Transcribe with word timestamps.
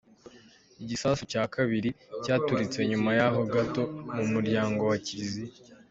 Igisasu 0.83 1.23
cya 1.31 1.43
kabiri 1.53 1.89
cyaturitse 2.23 2.79
nyuma 2.91 3.09
yaho 3.19 3.41
gato, 3.53 3.83
mu 4.15 4.23
muryango 4.33 4.81
wa 4.91 4.97
kiliziya. 5.05 5.53